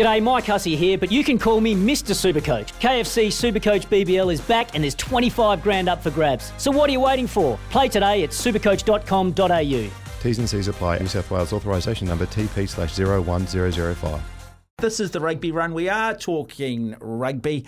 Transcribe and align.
G'day, 0.00 0.22
Mike 0.22 0.46
Hussey 0.46 0.76
here, 0.76 0.96
but 0.96 1.12
you 1.12 1.22
can 1.22 1.38
call 1.38 1.60
me 1.60 1.74
Mr. 1.74 2.14
Supercoach. 2.14 2.72
KFC 2.80 3.26
Supercoach 3.26 3.86
BBL 3.88 4.32
is 4.32 4.40
back 4.40 4.74
and 4.74 4.82
there's 4.82 4.94
25 4.94 5.62
grand 5.62 5.90
up 5.90 6.02
for 6.02 6.10
grabs. 6.10 6.54
So 6.56 6.70
what 6.70 6.88
are 6.88 6.92
you 6.94 7.00
waiting 7.00 7.26
for? 7.26 7.58
Play 7.68 7.90
today 7.90 8.24
at 8.24 8.30
supercoach.com.au. 8.30 9.90
T's 10.22 10.38
and 10.38 10.48
C's 10.48 10.68
apply. 10.68 11.00
New 11.00 11.06
South 11.06 11.30
Wales 11.30 11.52
authorisation 11.52 12.08
number 12.08 12.24
TP 12.24 12.66
slash 12.66 12.98
01005. 12.98 14.22
This 14.78 15.00
is 15.00 15.10
the 15.10 15.20
rugby 15.20 15.52
run. 15.52 15.74
We 15.74 15.90
are 15.90 16.14
talking 16.14 16.96
rugby. 16.98 17.66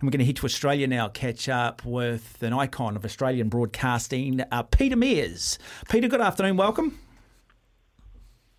And 0.00 0.02
we're 0.02 0.12
going 0.12 0.20
to 0.20 0.24
head 0.24 0.36
to 0.36 0.46
Australia 0.46 0.86
now, 0.86 1.08
catch 1.08 1.46
up 1.46 1.84
with 1.84 2.42
an 2.42 2.54
icon 2.54 2.96
of 2.96 3.04
Australian 3.04 3.50
broadcasting, 3.50 4.40
uh, 4.50 4.62
Peter 4.62 4.96
Mears. 4.96 5.58
Peter, 5.90 6.08
good 6.08 6.22
afternoon. 6.22 6.56
Welcome. 6.56 6.98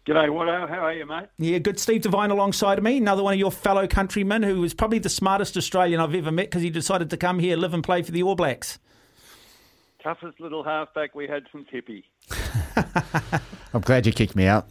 G'day, 0.07 0.29
Watto. 0.29 0.69
How 0.69 0.85
are 0.85 0.93
you, 0.93 1.05
mate? 1.05 1.27
Yeah, 1.37 1.57
good. 1.57 1.77
Steve 1.77 2.03
Devine 2.03 2.31
alongside 2.31 2.77
of 2.77 2.83
me, 2.85 2.95
another 2.95 3.23
one 3.23 3.33
of 3.33 3.39
your 3.39 3.51
fellow 3.51 3.87
countrymen 3.87 4.41
who 4.41 4.61
was 4.61 4.73
probably 4.73 4.99
the 4.99 5.09
smartest 5.09 5.57
Australian 5.57 5.99
I've 5.99 6.15
ever 6.15 6.31
met 6.31 6.45
because 6.45 6.61
he 6.61 6.69
decided 6.69 7.09
to 7.09 7.17
come 7.17 7.39
here, 7.39 7.57
live 7.57 7.73
and 7.73 7.83
play 7.83 8.03
for 8.03 8.11
the 8.11 8.23
All 8.23 8.35
Blacks. 8.35 8.79
Toughest 10.01 10.39
little 10.39 10.63
halfback 10.63 11.13
we 11.13 11.27
had 11.27 11.43
from 11.49 11.65
Tippy. 11.65 12.05
I'm 13.73 13.81
glad 13.81 14.05
you 14.05 14.13
kicked 14.13 14.33
me 14.33 14.45
out. 14.45 14.69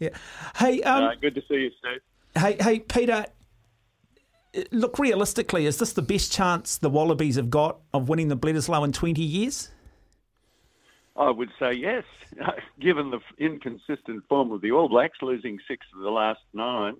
Yeah. 0.00 0.08
Hey, 0.56 0.82
um, 0.82 1.04
uh, 1.04 1.14
good 1.14 1.36
to 1.36 1.42
see 1.42 1.54
you, 1.54 1.70
Steve. 1.78 2.00
Hey, 2.34 2.56
hey, 2.60 2.80
Peter. 2.80 3.26
Look, 4.72 4.98
realistically, 4.98 5.66
is 5.66 5.78
this 5.78 5.92
the 5.92 6.02
best 6.02 6.32
chance 6.32 6.78
the 6.78 6.90
Wallabies 6.90 7.36
have 7.36 7.48
got 7.48 7.78
of 7.94 8.08
winning 8.08 8.26
the 8.26 8.36
Bledisloe 8.36 8.84
in 8.84 8.90
20 8.90 9.22
years? 9.22 9.70
I 11.16 11.30
would 11.30 11.50
say 11.58 11.72
yes, 11.72 12.04
given 12.80 13.10
the 13.10 13.20
inconsistent 13.38 14.24
form 14.28 14.52
of 14.52 14.60
the 14.60 14.72
All 14.72 14.88
Blacks, 14.88 15.18
losing 15.22 15.58
six 15.66 15.86
of 15.94 16.02
the 16.02 16.10
last 16.10 16.40
nine. 16.52 16.96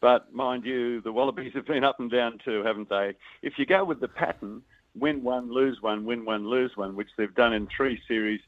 But 0.00 0.32
mind 0.32 0.64
you, 0.64 1.00
the 1.00 1.12
Wallabies 1.12 1.52
have 1.54 1.66
been 1.66 1.84
up 1.84 2.00
and 2.00 2.10
down 2.10 2.38
too, 2.44 2.62
haven't 2.62 2.88
they? 2.88 3.14
If 3.42 3.58
you 3.58 3.66
go 3.66 3.84
with 3.84 4.00
the 4.00 4.08
pattern, 4.08 4.62
win 4.94 5.22
one, 5.22 5.50
lose 5.50 5.80
one, 5.80 6.04
win 6.04 6.24
one, 6.24 6.48
lose 6.48 6.76
one, 6.76 6.96
which 6.96 7.10
they've 7.16 7.34
done 7.34 7.52
in 7.52 7.68
three 7.74 8.00
series 8.06 8.40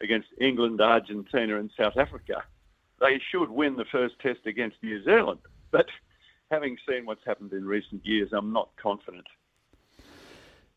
against 0.00 0.28
England, 0.40 0.80
Argentina, 0.80 1.58
and 1.58 1.70
South 1.78 1.96
Africa, 1.96 2.42
they 3.00 3.20
should 3.30 3.50
win 3.50 3.76
the 3.76 3.84
first 3.90 4.18
test 4.20 4.40
against 4.46 4.76
New 4.82 5.02
Zealand. 5.04 5.40
But 5.70 5.86
having 6.50 6.76
seen 6.88 7.06
what's 7.06 7.24
happened 7.24 7.52
in 7.52 7.64
recent 7.64 8.04
years, 8.04 8.30
I'm 8.32 8.52
not 8.52 8.70
confident. 8.80 9.26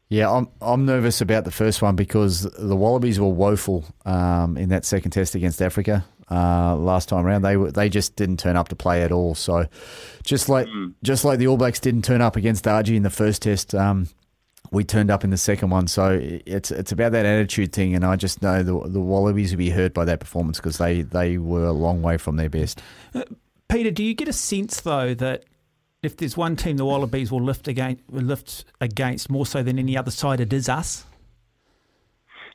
Yeah, 0.09 0.31
I'm 0.31 0.47
I'm 0.61 0.85
nervous 0.85 1.21
about 1.21 1.45
the 1.45 1.51
first 1.51 1.81
one 1.81 1.95
because 1.95 2.43
the 2.43 2.75
Wallabies 2.75 3.19
were 3.19 3.29
woeful 3.29 3.85
um, 4.05 4.55
in 4.57 4.69
that 4.69 4.85
second 4.85 5.11
test 5.11 5.33
against 5.33 5.61
Africa 5.61 6.05
uh, 6.29 6.75
last 6.75 7.09
time 7.09 7.25
around. 7.25 7.41
They 7.41 7.57
were, 7.57 7.71
they 7.71 7.89
just 7.89 8.15
didn't 8.15 8.37
turn 8.37 8.55
up 8.55 8.69
to 8.69 8.75
play 8.75 9.03
at 9.03 9.11
all. 9.11 9.35
So 9.35 9.65
just 10.23 10.47
like 10.47 10.67
mm. 10.67 10.93
just 11.03 11.25
like 11.25 11.39
the 11.39 11.47
All 11.47 11.57
Blacks 11.57 11.79
didn't 11.79 12.03
turn 12.03 12.21
up 12.21 12.35
against 12.35 12.67
Argy 12.67 12.95
in 12.95 13.03
the 13.03 13.09
first 13.09 13.41
test, 13.41 13.73
um, 13.73 14.07
we 14.71 14.83
turned 14.83 15.09
up 15.09 15.23
in 15.23 15.31
the 15.31 15.37
second 15.37 15.71
one. 15.71 15.87
So 15.87 16.19
it's 16.21 16.69
it's 16.69 16.91
about 16.91 17.11
that 17.13 17.25
attitude 17.25 17.73
thing, 17.73 17.95
and 17.95 18.05
I 18.05 18.15
just 18.15 18.43
know 18.43 18.61
the 18.61 18.79
the 18.87 19.01
Wallabies 19.01 19.51
will 19.51 19.57
be 19.57 19.71
hurt 19.71 19.93
by 19.95 20.05
that 20.05 20.19
performance 20.19 20.57
because 20.57 20.77
they 20.77 21.01
they 21.01 21.37
were 21.39 21.65
a 21.65 21.73
long 21.73 22.03
way 22.03 22.17
from 22.17 22.37
their 22.37 22.49
best. 22.49 22.81
Uh, 23.13 23.23
Peter, 23.69 23.89
do 23.89 24.03
you 24.03 24.13
get 24.13 24.27
a 24.27 24.33
sense 24.33 24.81
though 24.81 25.15
that 25.15 25.45
if 26.05 26.17
there's 26.17 26.37
one 26.37 26.55
team 26.55 26.77
the 26.77 26.85
Wallabies 26.85 27.31
will 27.31 27.43
lift 27.43 27.67
against, 27.67 28.03
will 28.09 28.23
lift 28.23 28.65
against 28.79 29.29
more 29.29 29.45
so 29.45 29.63
than 29.63 29.79
any 29.79 29.97
other 29.97 30.11
side, 30.11 30.39
it 30.39 30.53
is 30.53 30.69
us. 30.69 31.05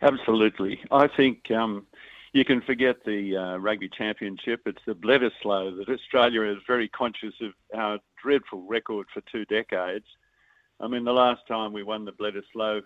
Absolutely, 0.02 0.80
I 0.90 1.08
think 1.08 1.50
um, 1.50 1.86
you 2.32 2.44
can 2.44 2.60
forget 2.62 3.04
the 3.04 3.36
uh, 3.36 3.56
rugby 3.58 3.88
championship. 3.88 4.62
It's 4.66 4.80
the 4.86 4.94
Bledisloe 4.94 5.76
that 5.78 5.92
Australia 5.92 6.42
is 6.42 6.58
very 6.66 6.88
conscious 6.88 7.34
of 7.40 7.52
our 7.74 7.98
dreadful 8.22 8.62
record 8.62 9.06
for 9.12 9.22
two 9.30 9.44
decades. 9.46 10.06
I 10.78 10.88
mean, 10.88 11.04
the 11.04 11.12
last 11.12 11.46
time 11.46 11.72
we 11.72 11.82
won 11.82 12.04
the 12.04 12.12
Bledisloe, 12.12 12.82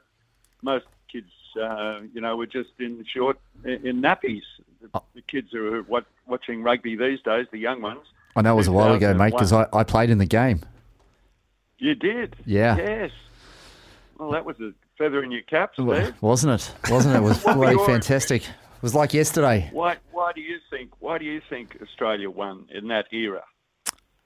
most 0.62 0.86
kids, 1.10 1.30
uh, 1.62 2.00
you 2.12 2.20
know, 2.20 2.36
were 2.36 2.46
just 2.46 2.70
in 2.80 3.04
short 3.12 3.38
in 3.64 4.00
nappies. 4.00 4.42
The, 4.80 4.88
oh. 4.94 5.04
the 5.14 5.22
kids 5.22 5.48
who 5.52 5.84
are 5.92 6.04
watching 6.26 6.62
rugby 6.62 6.96
these 6.96 7.20
days, 7.20 7.46
the 7.52 7.58
young 7.58 7.80
ones, 7.80 8.06
I 8.36 8.42
know 8.42 8.52
it 8.52 8.56
was 8.56 8.68
a 8.68 8.72
while 8.72 8.92
ago, 8.94 9.14
mate, 9.14 9.32
because 9.32 9.52
I, 9.52 9.66
I 9.72 9.84
played 9.84 10.10
in 10.10 10.18
the 10.18 10.26
game. 10.26 10.60
You 11.78 11.94
did? 11.94 12.36
Yeah. 12.44 12.76
Yes. 12.76 13.10
Well, 14.18 14.30
that 14.30 14.44
was 14.44 14.58
a 14.60 14.72
feather 14.96 15.22
in 15.22 15.30
your 15.30 15.42
cap, 15.42 15.72
Steve. 15.74 16.14
Wasn't 16.20 16.52
it? 16.52 16.90
Wasn't 16.90 17.14
it? 17.14 17.18
It 17.18 17.22
was 17.22 17.42
bloody 17.42 17.76
fantastic. 17.84 18.42
It 18.42 18.82
was 18.82 18.94
like 18.94 19.14
yesterday. 19.14 19.70
Why, 19.72 19.96
why 20.12 20.32
do 20.34 20.40
you 20.40 20.58
think? 20.70 20.90
Why 21.00 21.18
do 21.18 21.24
you 21.24 21.40
think 21.48 21.76
Australia 21.82 22.30
won 22.30 22.66
in 22.72 22.88
that 22.88 23.06
era? 23.12 23.42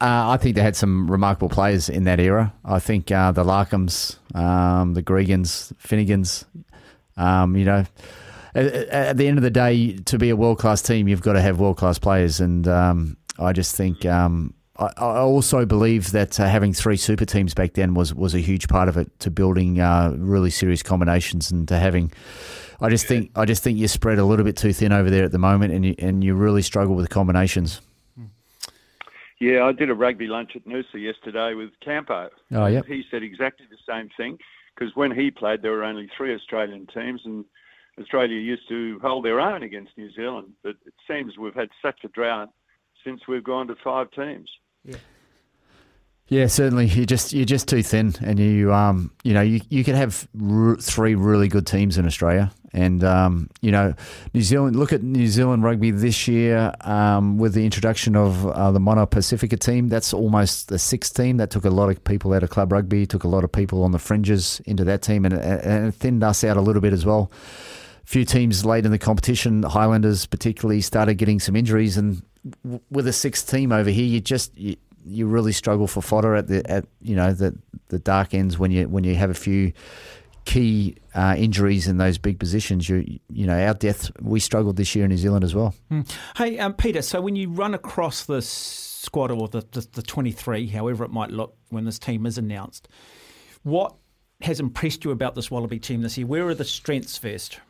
Uh, 0.01 0.31
I 0.31 0.37
think 0.37 0.55
they 0.55 0.63
had 0.63 0.77
some 0.77 1.11
remarkable 1.11 1.49
players 1.49 1.89
in 1.89 2.05
that 2.05 2.21
era. 2.21 2.55
I 2.65 2.79
think 2.79 3.11
uh, 3.11 3.33
the 3.33 3.43
Larkhams, 3.43 4.17
um, 4.37 4.95
the 4.95 5.03
Gregans, 5.03 5.73
Finegans, 5.83 6.45
um, 7.17 7.57
you 7.57 7.65
know, 7.65 7.85
at, 8.55 8.67
at, 8.67 9.17
the 9.17 9.27
end 9.27 9.39
of 9.39 9.43
the 9.43 9.51
day, 9.51 9.97
to 9.97 10.19
be 10.19 10.31
a 10.31 10.37
world 10.37 10.59
class 10.59 10.83
team, 10.83 11.09
you've 11.09 11.23
got 11.23 11.33
to 11.33 11.41
have 11.41 11.59
world 11.59 11.79
class 11.79 11.99
players. 11.99 12.39
And 12.39 12.69
um, 12.69 13.17
I 13.39 13.53
just 13.53 13.77
think 13.77 14.05
um, 14.05 14.55
I, 14.79 14.91
I, 14.97 15.19
also 15.19 15.67
believe 15.67 16.13
that 16.13 16.39
uh, 16.39 16.47
having 16.47 16.73
three 16.73 16.97
super 16.97 17.25
teams 17.25 17.55
back 17.55 17.75
then 17.75 17.95
was 17.95 18.15
was 18.15 18.35
a 18.35 18.41
huge 18.41 18.69
part 18.69 18.89
of 18.89 18.97
it 18.97 19.19
to 19.21 19.31
building 19.31 19.81
uh, 19.81 20.15
really 20.17 20.51
serious 20.51 20.83
combinations 20.83 21.51
and 21.51 21.67
to 21.69 21.79
having. 21.79 22.13
I 22.81 22.89
just 22.89 23.07
think 23.07 23.31
I 23.35 23.45
just 23.45 23.63
think 23.63 23.79
you're 23.79 23.89
spread 23.89 24.19
a 24.19 24.25
little 24.25 24.45
bit 24.45 24.57
too 24.57 24.73
thin 24.73 24.93
over 24.93 25.11
there 25.11 25.25
at 25.25 25.33
the 25.33 25.39
moment, 25.39 25.73
and 25.73 25.85
you, 25.85 25.95
and 25.99 26.23
you 26.23 26.35
really 26.35 26.63
struggle 26.63 26.95
with 26.95 27.11
combinations. 27.11 27.81
Yeah, 29.41 29.65
I 29.65 29.73
did 29.73 29.89
a 29.89 29.95
rugby 29.95 30.27
lunch 30.27 30.53
at 30.57 30.65
Noosa 30.65 30.95
yesterday 30.95 31.55
with 31.55 31.71
Campo. 31.81 32.29
Oh, 32.53 32.67
yeah. 32.67 32.81
He 32.87 33.05
said 33.09 33.23
exactly 33.23 33.67
the 33.71 33.77
same 33.89 34.11
thing 34.17 34.37
because 34.75 34.97
when 34.97 35.13
he 35.13 35.31
played, 35.31 35.63
there 35.63 35.71
were 35.71 35.85
only 35.85 36.11
three 36.17 36.35
Australian 36.35 36.89
teams, 36.93 37.21
and 37.25 37.45
Australia 38.01 38.39
used 38.39 38.69
to 38.69 38.99
hold 39.01 39.25
their 39.25 39.41
own 39.41 39.63
against 39.63 39.97
New 39.97 40.11
Zealand. 40.13 40.55
But 40.63 40.77
it 40.87 40.95
seems 41.07 41.39
we've 41.39 41.55
had 41.55 41.71
such 41.81 42.01
a 42.05 42.09
drought 42.09 42.51
since 43.05 43.21
we've 43.29 43.45
gone 43.45 43.67
to 43.69 43.75
five 43.83 44.11
teams. 44.11 44.49
Yeah. 44.85 44.97
Yeah, 46.29 46.47
certainly. 46.47 46.87
You're 46.87 47.07
just 47.07 47.33
you're 47.33 47.47
just 47.47 47.69
too 47.69 47.83
thin, 47.83 48.15
and 48.21 48.39
you 48.39 48.73
um 48.73 49.11
you 49.25 49.33
know 49.33 49.41
you 49.41 49.61
you 49.71 49.83
could 49.83 49.95
have 49.95 50.29
r- 50.39 50.77
three 50.77 51.15
really 51.15 51.49
good 51.49 51.67
teams 51.67 51.97
in 51.97 52.05
Australia, 52.05 52.53
and 52.75 53.03
um 53.03 53.49
you 53.63 53.73
know 53.73 53.95
New 54.35 54.43
Zealand. 54.43 54.77
Look 54.77 54.93
at 54.93 55.03
New 55.03 55.27
Zealand 55.27 55.63
rugby 55.63 55.91
this 55.91 56.29
year 56.29 56.75
um, 56.83 57.39
with 57.39 57.55
the 57.55 57.65
introduction 57.65 58.15
of 58.15 58.47
uh, 58.47 58.71
the 58.71 58.79
Moana 58.79 59.07
Pacifica 59.07 59.57
team. 59.57 59.89
That's 59.89 60.13
almost 60.13 60.69
the 60.69 60.79
sixth 60.79 61.15
team. 61.15 61.39
That 61.39 61.51
took 61.51 61.65
a 61.65 61.71
lot 61.71 61.89
of 61.89 62.05
people 62.05 62.35
out 62.35 62.43
of 62.43 62.51
club 62.51 62.73
rugby, 62.73 63.07
took 63.07 63.25
a 63.25 63.29
lot 63.29 63.43
of 63.43 63.51
people 63.51 63.83
on 63.83 63.93
the 63.93 63.99
fringes 63.99 64.61
into 64.67 64.85
that 64.85 65.01
team, 65.01 65.25
and, 65.25 65.33
and 65.33 65.87
it 65.89 65.95
thinned 65.95 66.23
us 66.23 66.45
out 66.45 66.59
a 66.59 66.61
little 66.61 66.83
bit 66.83 66.93
as 66.93 67.07
well. 67.07 67.33
A 68.03 68.07
few 68.07 68.27
teams 68.27 68.67
late 68.67 68.85
in 68.85 68.91
the 68.91 68.99
competition, 68.99 69.63
Highlanders 69.63 70.27
particularly, 70.27 70.83
started 70.83 71.15
getting 71.15 71.41
some 71.41 71.57
injuries, 71.57 71.97
and 71.97 72.23
with 72.91 73.07
a 73.07 73.13
sixth 73.13 73.51
team 73.51 73.73
over 73.73 73.91
here, 73.91 74.05
you 74.05 74.21
just 74.21 74.57
you, 74.57 74.77
you 75.05 75.27
really 75.27 75.53
struggle 75.53 75.87
for 75.87 76.03
fodder 76.03 76.35
at 76.35 76.49
the 76.49 76.69
at 76.71 76.87
you 77.01 77.17
know 77.17 77.33
the 77.33 77.57
the 77.89 77.99
dark 77.99 78.35
ends 78.35 78.59
when 78.59 78.71
you 78.71 78.89
when 78.89 79.05
you 79.05 79.15
have 79.15 79.31
a 79.31 79.35
few 79.35 79.73
key 80.45 80.97
uh, 81.15 81.35
injuries 81.37 81.87
in 81.87 81.99
those 81.99 82.19
big 82.19 82.39
positions. 82.39 82.89
You 82.89 83.19
you 83.29 83.47
know 83.47 83.59
our 83.59 83.75
depth 83.75 84.11
we 84.21 84.41
struggled 84.41 84.77
this 84.77 84.95
year 84.95 85.05
in 85.05 85.11
New 85.11 85.17
Zealand 85.17 85.45
as 85.45 85.55
well. 85.55 85.75
Mm. 85.91 86.11
Hey 86.37 86.59
um, 86.59 86.75
Peter, 86.75 87.03
so 87.03 87.21
when 87.21 87.37
you 87.37 87.51
run 87.51 87.75
across 87.75 88.25
this 88.25 88.49
squad 88.49 89.31
or 89.31 89.49
the, 89.49 89.65
the 89.73 89.87
the 89.93 90.03
twenty 90.03 90.33
three, 90.33 90.67
however 90.69 91.05
it 91.05 91.11
might 91.11 91.31
look 91.31 91.57
when 91.71 91.85
this 91.85 91.99
team 91.99 92.27
is 92.27 92.39
announced, 92.39 92.89
what 93.63 93.95
has 94.41 94.61
impressed 94.61 95.05
you 95.05 95.11
about 95.11 95.35
this 95.35 95.51
Wallaby 95.51 95.79
team 95.79 96.03
this 96.03 96.17
year? 96.17 96.27
Where 96.27 96.47
are 96.47 96.55
the 96.55 96.65
strengths 96.65 97.19
first? 97.19 97.61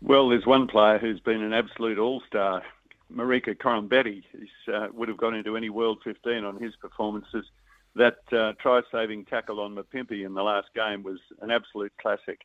Well, 0.00 0.28
there's 0.28 0.46
one 0.46 0.68
player 0.68 0.98
who's 0.98 1.20
been 1.20 1.42
an 1.42 1.52
absolute 1.52 1.98
all-star 1.98 2.62
Marika 3.14 3.54
Koroibete 3.54 4.22
uh, 4.72 4.88
would 4.92 5.08
have 5.08 5.18
gone 5.18 5.34
into 5.34 5.56
any 5.56 5.70
World 5.70 5.98
15 6.04 6.44
on 6.44 6.60
his 6.60 6.74
performances. 6.76 7.44
That 7.94 8.18
uh, 8.32 8.52
try-saving 8.60 9.24
tackle 9.24 9.60
on 9.60 9.74
Mapimpi 9.74 10.26
in 10.26 10.34
the 10.34 10.42
last 10.42 10.68
game 10.74 11.02
was 11.02 11.18
an 11.40 11.50
absolute 11.50 11.92
classic. 12.00 12.40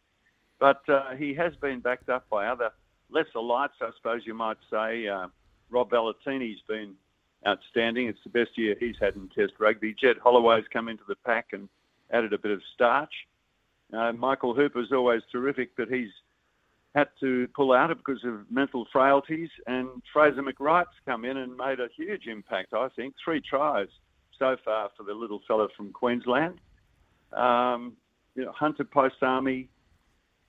But 0.60 0.88
uh, 0.88 1.16
he 1.18 1.34
has 1.34 1.56
been 1.56 1.80
backed 1.80 2.10
up 2.10 2.30
by 2.30 2.48
other 2.48 2.70
lesser 3.10 3.42
lights, 3.42 3.74
I 3.82 3.90
suppose 3.98 4.22
you 4.26 4.34
might 4.34 4.58
say. 4.72 5.08
Uh, 5.08 5.28
Rob 5.70 5.90
Valetini's 5.90 6.62
been 6.68 6.94
outstanding. 7.46 8.08
It's 8.08 8.24
the 8.24 8.30
best 8.30 8.58
year 8.58 8.76
he's 8.80 8.96
had 9.02 9.16
in 9.16 9.30
Test 9.30 9.54
rugby. 9.60 9.96
Jed 10.00 10.18
Holloway's 10.24 10.66
come 10.72 10.88
into 10.88 11.04
the 11.08 11.16
pack 11.26 11.48
and 11.54 11.68
added 12.12 12.34
a 12.34 12.38
bit 12.38 12.52
of 12.52 12.62
starch. 12.74 13.14
Uh, 13.92 14.14
Michael 14.14 14.54
Hooper's 14.54 14.92
always 14.92 15.22
terrific, 15.32 15.76
but 15.76 15.90
he's 15.90 16.12
had 16.94 17.08
to 17.20 17.48
pull 17.56 17.72
out 17.72 17.96
because 17.96 18.24
of 18.24 18.50
mental 18.52 18.86
frailties. 18.92 19.50
And 19.68 19.88
Fraser 20.12 20.44
McReight's 20.44 20.90
come 21.06 21.26
in 21.26 21.38
and 21.38 21.56
made 21.56 21.80
a 21.80 21.88
huge 21.96 22.28
impact, 22.28 22.74
I 22.74 22.90
think. 22.90 23.16
Three 23.24 23.42
tries 23.42 23.88
so 24.38 24.58
far 24.64 24.90
for 24.98 25.04
the 25.04 25.14
little 25.14 25.42
fellow 25.48 25.70
from 25.76 25.92
Queensland. 25.94 26.60
Um, 27.32 27.94
you 28.36 28.44
know, 28.44 28.52
Hunter 28.52 28.84
Paisami, 28.84 29.68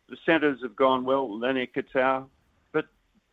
the 0.08 0.16
centres 0.26 0.60
have 0.62 0.74
gone 0.74 1.04
well, 1.04 1.38
Len 1.38 1.54
Ikitau. 1.54 2.26
But 2.72 2.86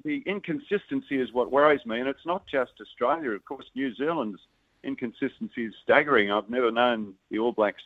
the 0.04 0.22
inconsistency 0.26 1.20
is 1.20 1.34
what 1.34 1.52
worries 1.52 1.86
me, 1.86 2.00
and 2.00 2.08
it's 2.08 2.26
not 2.26 2.46
just 2.46 2.74
Australia. 2.80 3.32
Of 3.32 3.46
course, 3.46 3.66
New 3.76 3.94
Zealand's 3.96 4.42
inconsistency 4.84 5.66
is 5.66 5.74
staggering. 5.84 6.32
I've 6.32 6.50
never 6.50 6.72
known 6.72 7.14
the 7.32 7.40
All 7.40 7.52
Blacks 7.52 7.84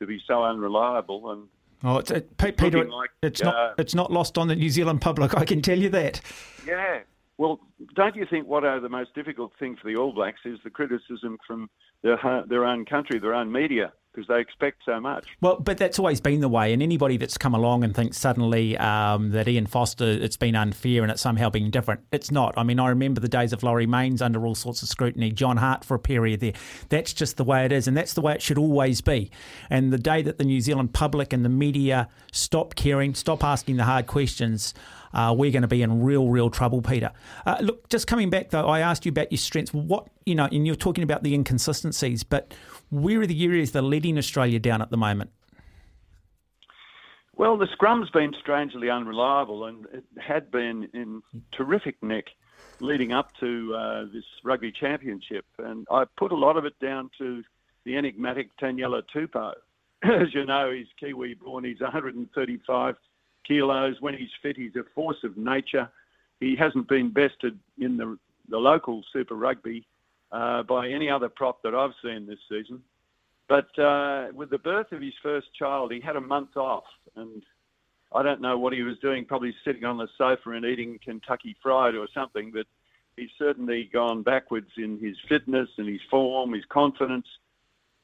to 0.00 0.06
be 0.06 0.20
so 0.26 0.42
unreliable, 0.42 1.30
and 1.30 1.48
Oh, 1.84 1.98
it's, 1.98 2.10
it, 2.10 2.36
Peter, 2.38 2.88
like, 2.88 3.10
it's 3.22 3.42
uh, 3.42 3.44
not 3.44 3.74
it's 3.78 3.94
not 3.94 4.12
lost 4.12 4.38
on 4.38 4.48
the 4.48 4.56
New 4.56 4.70
Zealand 4.70 5.00
public. 5.00 5.34
I 5.36 5.44
can 5.44 5.60
tell 5.62 5.78
you 5.78 5.90
that. 5.90 6.20
Yeah. 6.66 7.00
Well, 7.38 7.60
don't 7.94 8.16
you 8.16 8.24
think 8.28 8.46
what 8.46 8.64
are 8.64 8.80
the 8.80 8.88
most 8.88 9.14
difficult 9.14 9.52
thing 9.58 9.76
for 9.80 9.88
the 9.88 9.96
All 9.96 10.12
Blacks 10.12 10.40
is 10.44 10.58
the 10.64 10.70
criticism 10.70 11.38
from 11.46 11.68
their 12.02 12.18
their 12.48 12.64
own 12.64 12.84
country, 12.86 13.18
their 13.18 13.34
own 13.34 13.52
media? 13.52 13.92
Because 14.16 14.28
they 14.28 14.40
expect 14.40 14.82
so 14.86 14.98
much. 14.98 15.26
Well, 15.42 15.60
but 15.60 15.76
that's 15.76 15.98
always 15.98 16.20
been 16.20 16.40
the 16.40 16.48
way. 16.48 16.72
And 16.72 16.82
anybody 16.82 17.18
that's 17.18 17.36
come 17.36 17.54
along 17.54 17.84
and 17.84 17.94
thinks 17.94 18.16
suddenly 18.16 18.76
um, 18.78 19.30
that 19.32 19.46
Ian 19.46 19.66
Foster, 19.66 20.06
it's 20.06 20.38
been 20.38 20.56
unfair 20.56 21.02
and 21.02 21.12
it's 21.12 21.20
somehow 21.20 21.50
been 21.50 21.70
different, 21.70 22.00
it's 22.10 22.30
not. 22.30 22.54
I 22.56 22.62
mean, 22.62 22.80
I 22.80 22.88
remember 22.88 23.20
the 23.20 23.28
days 23.28 23.52
of 23.52 23.62
Laurie 23.62 23.86
Mains 23.86 24.22
under 24.22 24.46
all 24.46 24.54
sorts 24.54 24.82
of 24.82 24.88
scrutiny, 24.88 25.30
John 25.30 25.58
Hart 25.58 25.84
for 25.84 25.94
a 25.94 25.98
period 25.98 26.40
there. 26.40 26.54
That's 26.88 27.12
just 27.12 27.36
the 27.36 27.44
way 27.44 27.66
it 27.66 27.72
is, 27.72 27.86
and 27.86 27.96
that's 27.96 28.14
the 28.14 28.22
way 28.22 28.34
it 28.34 28.42
should 28.42 28.58
always 28.58 29.02
be. 29.02 29.30
And 29.68 29.92
the 29.92 29.98
day 29.98 30.22
that 30.22 30.38
the 30.38 30.44
New 30.44 30.60
Zealand 30.60 30.94
public 30.94 31.32
and 31.32 31.44
the 31.44 31.50
media 31.50 32.08
stop 32.32 32.74
caring, 32.74 33.14
stop 33.14 33.44
asking 33.44 33.76
the 33.76 33.84
hard 33.84 34.06
questions, 34.06 34.72
uh, 35.12 35.34
we're 35.36 35.50
going 35.50 35.62
to 35.62 35.68
be 35.68 35.82
in 35.82 36.02
real, 36.02 36.28
real 36.28 36.50
trouble, 36.50 36.82
Peter. 36.82 37.10
Uh, 37.44 37.56
look, 37.60 37.88
just 37.88 38.06
coming 38.06 38.30
back 38.30 38.50
though, 38.50 38.66
I 38.66 38.80
asked 38.80 39.06
you 39.06 39.10
about 39.10 39.30
your 39.30 39.38
strengths. 39.38 39.72
What 39.72 40.08
you 40.26 40.34
know, 40.34 40.44
and 40.44 40.66
you're 40.66 40.76
talking 40.76 41.04
about 41.04 41.22
the 41.22 41.34
inconsistencies, 41.34 42.24
but 42.24 42.52
where 42.90 43.20
are 43.20 43.26
the 43.26 43.44
areas 43.44 43.72
that 43.72 43.80
are 43.80 43.82
letting 43.82 44.18
Australia 44.18 44.58
down 44.58 44.82
at 44.82 44.90
the 44.90 44.96
moment? 44.96 45.30
Well, 47.36 47.58
the 47.58 47.66
scrum's 47.66 48.08
been 48.10 48.34
strangely 48.40 48.88
unreliable, 48.88 49.66
and 49.66 49.86
it 49.92 50.04
had 50.18 50.50
been 50.50 50.88
in 50.94 51.22
terrific 51.52 52.02
nick 52.02 52.28
leading 52.80 53.12
up 53.12 53.30
to 53.40 53.74
uh, 53.74 54.04
this 54.12 54.24
rugby 54.42 54.72
championship. 54.72 55.44
And 55.58 55.86
I 55.90 56.04
put 56.16 56.32
a 56.32 56.36
lot 56.36 56.56
of 56.56 56.64
it 56.64 56.78
down 56.80 57.10
to 57.18 57.42
the 57.84 57.96
enigmatic 57.96 58.56
Taniela 58.58 59.02
Tupou. 59.14 59.52
As 60.02 60.32
you 60.34 60.46
know, 60.46 60.70
he's 60.70 60.86
Kiwi 60.98 61.34
born, 61.34 61.64
he's 61.64 61.80
135 61.80 62.96
kilos. 63.46 63.96
When 64.00 64.14
he's 64.14 64.30
fit, 64.42 64.56
he's 64.56 64.76
a 64.76 64.84
force 64.94 65.22
of 65.22 65.36
nature. 65.36 65.90
He 66.40 66.56
hasn't 66.56 66.88
been 66.88 67.10
bested 67.10 67.58
in 67.78 67.96
the, 67.96 68.18
the 68.48 68.58
local 68.58 69.02
Super 69.12 69.34
Rugby 69.34 69.86
uh, 70.36 70.62
by 70.64 70.88
any 70.88 71.08
other 71.08 71.30
prop 71.30 71.62
that 71.62 71.74
I've 71.74 71.94
seen 72.04 72.26
this 72.26 72.38
season. 72.48 72.82
But 73.48 73.78
uh, 73.78 74.28
with 74.34 74.50
the 74.50 74.58
birth 74.58 74.92
of 74.92 75.00
his 75.00 75.14
first 75.22 75.46
child, 75.54 75.92
he 75.92 76.00
had 76.00 76.16
a 76.16 76.20
month 76.20 76.56
off, 76.56 76.84
and 77.14 77.42
I 78.12 78.22
don't 78.22 78.42
know 78.42 78.58
what 78.58 78.74
he 78.74 78.82
was 78.82 78.98
doing. 78.98 79.24
Probably 79.24 79.54
sitting 79.64 79.84
on 79.84 79.96
the 79.96 80.08
sofa 80.18 80.50
and 80.50 80.66
eating 80.66 80.98
Kentucky 81.02 81.56
Fried 81.62 81.94
or 81.94 82.06
something. 82.12 82.50
But 82.52 82.66
he's 83.16 83.30
certainly 83.38 83.88
gone 83.90 84.22
backwards 84.22 84.70
in 84.76 84.98
his 84.98 85.16
fitness 85.26 85.70
and 85.78 85.88
his 85.88 86.02
form, 86.10 86.52
his 86.52 86.64
confidence. 86.68 87.26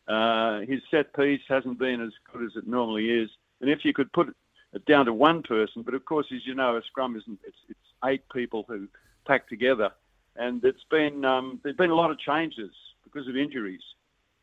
Uh, 0.09 0.61
his 0.61 0.81
set 0.91 1.15
piece 1.15 1.43
hasn't 1.49 1.79
been 1.79 2.01
as 2.01 2.13
good 2.33 2.45
as 2.47 2.57
it 2.57 2.67
normally 2.67 3.11
is. 3.11 3.29
And 3.61 3.69
if 3.69 3.85
you 3.85 3.93
could 3.93 4.13
put 4.13 4.35
it 4.73 4.85
down 4.87 5.05
to 5.05 5.13
one 5.13 5.43
person, 5.43 5.83
but 5.83 5.95
of 5.95 6.05
course, 6.07 6.27
as 6.35 6.47
you 6.47 6.55
know, 6.55 6.77
a 6.77 6.83
scrum 6.83 7.15
isn't. 7.17 7.41
It's, 7.47 7.57
it's 7.69 7.79
eight 8.07 8.23
people 8.33 8.65
who 8.67 8.89
pack 9.27 9.49
together 9.49 9.93
and 10.37 10.65
it's 10.65 10.85
been 10.91 11.25
um, 11.25 11.61
there's 11.63 11.77
been 11.77 11.91
a 11.91 11.95
lot 11.95 12.11
of 12.11 12.19
changes 12.19 12.71
because 13.05 13.29
of 13.29 13.37
injuries. 13.37 13.83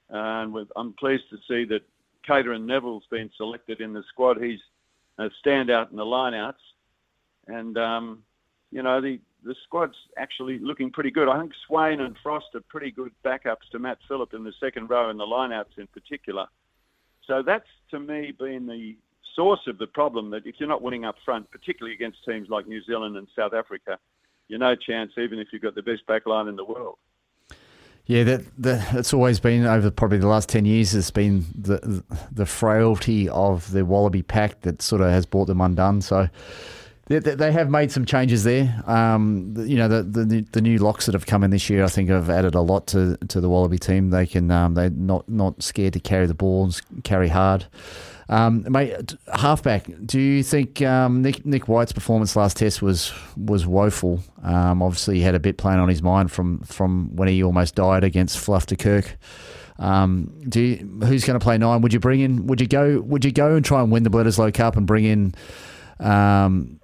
and 0.10 0.56
I'm 0.76 0.94
pleased 0.94 1.24
to 1.32 1.38
see 1.48 1.66
that 1.66 1.82
Cadeyrn 2.28 2.66
Neville's 2.66 3.06
been 3.10 3.30
selected 3.38 3.82
in 3.82 3.94
the 3.94 4.04
squad. 4.10 4.42
He's 4.42 4.60
a 5.18 5.30
standout 5.46 5.92
in 5.92 5.98
the 5.98 6.06
lineouts, 6.06 6.54
and 7.48 7.78
um, 7.78 8.24
you 8.72 8.84
know 8.84 9.02
the 9.02 9.20
the 9.44 9.56
squad's 9.64 9.96
actually 10.18 10.60
looking 10.60 10.92
pretty 10.92 11.12
good. 11.12 11.30
I 11.30 11.40
think 11.40 11.54
Swain 11.66 12.02
and 12.02 12.16
Frost 12.22 12.48
are 12.56 12.62
pretty 12.68 12.92
good 12.92 13.12
backups 13.24 13.70
to 13.72 13.80
Matt 13.80 13.98
Philip 14.08 14.34
in 14.34 14.44
the 14.44 14.54
second 14.60 14.90
row 14.90 15.10
and 15.10 15.20
the 15.20 15.26
lineouts 15.26 15.78
in 15.78 15.88
particular. 15.88 16.46
So 17.26 17.42
that's 17.46 17.68
to 17.92 18.00
me 18.00 18.34
been 18.38 18.68
the 18.68 18.98
source 19.36 19.62
of 19.68 19.78
the 19.78 19.88
problem 19.88 20.30
that 20.32 20.46
if 20.46 20.56
you're 20.58 20.68
not 20.68 20.82
winning 20.82 21.06
up 21.06 21.16
front, 21.24 21.50
particularly 21.52 21.96
against 21.96 22.18
teams 22.26 22.50
like 22.50 22.68
New 22.68 22.84
Zealand 22.84 23.16
and 23.16 23.28
South 23.36 23.54
Africa, 23.54 23.98
you're 24.50 24.60
no 24.60 24.76
chance, 24.76 25.12
even 25.18 25.40
if 25.40 25.48
you've 25.54 25.62
got 25.62 25.76
the 25.76 25.84
best 25.84 26.06
backline 26.08 26.50
in 26.50 26.58
the 26.58 26.66
world. 26.66 26.98
Yeah, 28.06 28.24
that, 28.24 28.42
that 28.58 28.92
that's 28.92 29.14
always 29.14 29.40
been 29.40 29.66
over 29.66 29.92
probably 29.92 30.18
the 30.18 30.28
last 30.28 30.50
ten 30.50 30.66
years. 30.66 30.96
It's 30.96 31.12
been 31.12 31.46
the 31.56 32.04
the 32.32 32.48
frailty 32.48 33.30
of 33.30 33.72
the 33.72 33.86
Wallaby 33.86 34.24
pack 34.24 34.62
that 34.62 34.82
sort 34.82 35.02
of 35.02 35.12
has 35.12 35.28
brought 35.28 35.46
them 35.46 35.62
undone. 35.62 36.02
So 36.02 36.28
they, 37.06 37.20
they 37.20 37.52
have 37.52 37.70
made 37.70 37.92
some 37.92 38.06
changes 38.06 38.44
there. 38.44 38.84
Um, 38.88 39.54
you 39.58 39.78
know, 39.78 39.88
the, 39.88 40.02
the 40.02 40.42
the 40.42 40.62
new 40.62 40.80
locks 40.80 41.06
that 41.06 41.14
have 41.14 41.28
come 41.28 41.44
in 41.44 41.52
this 41.52 41.70
year, 41.70 41.84
I 41.84 41.88
think, 41.88 42.10
have 42.10 42.32
added 42.32 42.56
a 42.56 42.62
lot 42.62 42.88
to 42.88 43.16
to 43.18 43.40
the 43.40 43.48
Wallaby 43.48 43.78
team. 43.78 44.10
They 44.10 44.26
can 44.26 44.50
um, 44.50 44.74
they're 44.74 44.90
not 44.90 45.30
not 45.30 45.62
scared 45.62 45.94
to 45.94 46.00
carry 46.00 46.26
the 46.26 46.34
ball 46.34 46.64
and 46.64 47.04
carry 47.04 47.28
hard. 47.28 47.68
Um, 48.30 48.64
mate, 48.70 49.16
halfback. 49.34 49.88
Do 50.06 50.20
you 50.20 50.44
think 50.44 50.84
um, 50.84 51.24
Nick 51.24 51.46
Nick 51.48 51.68
White's 51.68 51.92
performance 51.92 52.36
last 52.36 52.58
test 52.58 52.80
was 52.80 53.12
was 53.36 53.66
woeful? 53.66 54.22
Um, 54.44 54.84
obviously, 54.84 55.16
he 55.16 55.22
had 55.22 55.34
a 55.34 55.40
bit 55.40 55.58
playing 55.58 55.80
on 55.80 55.90
his 55.90 56.04
mind 56.04 56.32
from 56.32 56.60
from 56.60 57.16
when 57.16 57.28
he 57.28 57.44
almost 57.44 57.74
died 57.74 58.04
against 58.04 58.38
Faf 58.38 58.68
de 58.68 58.76
Klerk. 58.76 59.18
Um, 59.80 60.32
do 60.48 60.62
you, 60.62 60.76
who's 61.06 61.26
going 61.26 61.40
to 61.40 61.44
play 61.44 61.58
nine? 61.58 61.82
Would 61.82 61.92
you 61.92 62.00
bring 62.00 62.20
in? 62.20 62.46
Would 62.46 62.62
you 62.62 62.68
go? 62.68 63.02
Would 63.02 63.26
you 63.26 63.32
go 63.32 63.56
and 63.56 63.66
try 63.66 63.82
and 63.82 63.92
win 63.92 64.04
the 64.04 64.12
Bledisloe 64.12 64.54
Cup 64.54 64.78
and 64.78 64.86
bring 64.86 65.06
in 65.06 65.34
um, 66.00 66.80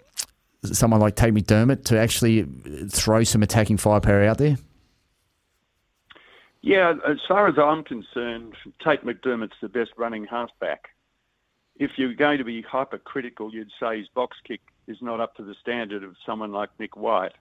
someone 0.63 0.99
like 0.99 1.15
Tate 1.15 1.33
McDermott 1.33 1.85
to 1.85 1.99
actually 1.99 2.47
throw 2.89 3.23
some 3.23 3.43
attacking 3.43 3.77
firepower 3.77 4.23
out 4.23 4.39
there? 4.39 4.57
Yeah, 6.63 6.93
as 7.07 7.17
far 7.27 7.47
as 7.47 7.59
I'm 7.59 7.83
concerned, 7.83 8.55
Tate 8.83 9.05
McDermott's 9.05 9.53
the 9.61 9.69
best 9.69 9.91
running 9.97 10.25
halfback 10.25 10.94
if 11.77 11.91
you're 11.97 12.13
going 12.13 12.37
to 12.37 12.43
be 12.43 12.61
hypercritical, 12.61 13.53
you'd 13.53 13.71
say 13.79 13.99
his 13.99 14.07
box 14.09 14.37
kick 14.45 14.61
is 14.87 14.97
not 15.01 15.19
up 15.19 15.35
to 15.35 15.43
the 15.43 15.55
standard 15.61 16.03
of 16.03 16.15
someone 16.25 16.51
like 16.51 16.69
Nick 16.79 16.95
White. 16.95 17.33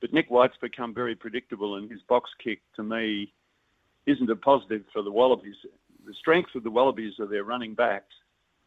But 0.00 0.12
Nick 0.12 0.30
White's 0.30 0.56
become 0.60 0.94
very 0.94 1.14
predictable, 1.14 1.76
and 1.76 1.90
his 1.90 2.02
box 2.02 2.30
kick, 2.42 2.60
to 2.76 2.82
me, 2.82 3.32
isn't 4.06 4.30
a 4.30 4.36
positive 4.36 4.84
for 4.92 5.02
the 5.02 5.10
Wallabies. 5.10 5.56
The 6.06 6.14
strength 6.14 6.54
of 6.54 6.62
the 6.62 6.70
Wallabies 6.70 7.18
are 7.18 7.26
their 7.26 7.44
running 7.44 7.74
backs, 7.74 8.14